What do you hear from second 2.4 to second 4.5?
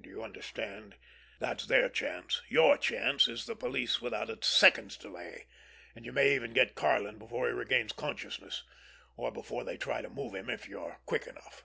Your chance is the police without a